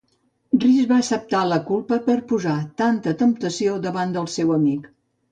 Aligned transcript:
Rice 0.61 0.85
va 0.91 0.95
acceptar 1.01 1.41
la 1.49 1.59
culpa 1.67 1.99
per 2.07 2.15
posar 2.31 2.55
"tanta 2.83 3.13
temptació" 3.19 3.75
davant 3.83 4.15
del 4.17 4.31
seu 4.37 4.55
amic. 4.57 4.89